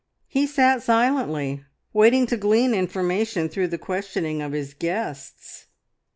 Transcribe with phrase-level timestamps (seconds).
[0.25, 1.63] He sat silently,
[1.93, 5.67] waiting to glean information through the questioning of his guests.